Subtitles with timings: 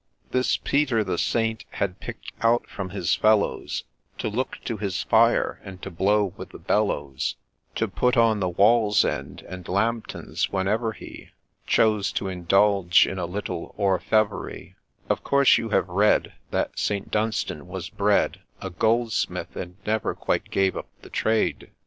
[0.31, 3.83] This Peter the Saint had pick'd out from his fellows,
[4.17, 7.35] To look to his fire, and to blow with the bellows,
[7.75, 11.29] To put on the Wall's Ends and Lambtons whenever he
[11.67, 14.73] Chose to indulge in a little orfevrerie,—
[15.07, 17.11] Of course you have read, That St.
[17.11, 21.69] Dunstan was bred A Goldsmith, and never quite gave up the trade